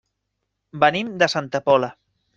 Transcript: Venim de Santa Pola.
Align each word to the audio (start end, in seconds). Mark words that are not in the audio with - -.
Venim 0.85 1.11
de 1.25 1.31
Santa 1.35 1.65
Pola. 1.69 1.95